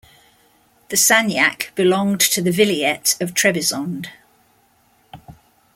The 0.89 0.95
sanjak 0.95 1.75
belonged 1.75 2.21
to 2.21 2.41
the 2.41 2.49
vilayet 2.49 3.21
of 3.21 3.35
Trebizond. 3.35 4.07